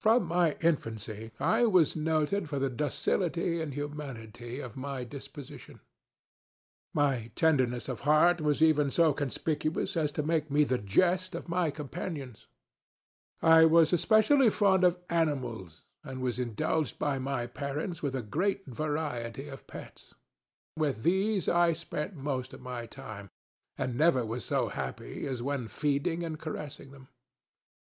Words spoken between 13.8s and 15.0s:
especially fond of